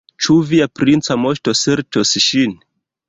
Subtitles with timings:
[0.27, 2.57] Ĉu via princa moŝto serĉos ŝin?